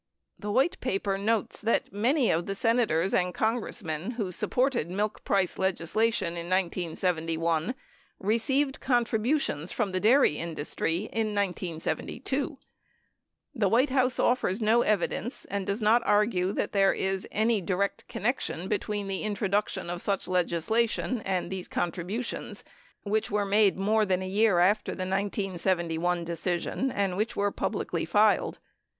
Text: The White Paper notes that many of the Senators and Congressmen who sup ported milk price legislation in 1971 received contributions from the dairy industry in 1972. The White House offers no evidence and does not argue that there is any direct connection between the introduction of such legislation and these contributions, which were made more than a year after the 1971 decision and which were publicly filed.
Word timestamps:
The 0.39 0.49
White 0.51 0.79
Paper 0.79 1.15
notes 1.19 1.61
that 1.61 1.93
many 1.93 2.31
of 2.31 2.47
the 2.47 2.55
Senators 2.55 3.13
and 3.13 3.35
Congressmen 3.35 4.09
who 4.17 4.31
sup 4.31 4.49
ported 4.49 4.89
milk 4.89 5.23
price 5.23 5.59
legislation 5.59 6.29
in 6.29 6.49
1971 6.49 7.75
received 8.19 8.79
contributions 8.79 9.71
from 9.71 9.91
the 9.91 9.99
dairy 9.99 10.39
industry 10.39 11.03
in 11.13 11.35
1972. 11.35 12.57
The 13.53 13.69
White 13.69 13.91
House 13.91 14.17
offers 14.17 14.59
no 14.59 14.81
evidence 14.81 15.45
and 15.51 15.67
does 15.67 15.83
not 15.83 16.01
argue 16.03 16.51
that 16.51 16.71
there 16.71 16.93
is 16.93 17.27
any 17.31 17.61
direct 17.61 18.07
connection 18.07 18.67
between 18.67 19.07
the 19.07 19.21
introduction 19.21 19.87
of 19.87 20.01
such 20.01 20.27
legislation 20.27 21.21
and 21.25 21.51
these 21.51 21.67
contributions, 21.67 22.63
which 23.03 23.29
were 23.29 23.45
made 23.45 23.77
more 23.77 24.07
than 24.07 24.23
a 24.23 24.27
year 24.27 24.57
after 24.57 24.93
the 24.93 25.05
1971 25.05 26.23
decision 26.23 26.89
and 26.89 27.15
which 27.15 27.35
were 27.35 27.51
publicly 27.51 28.03
filed. 28.03 28.57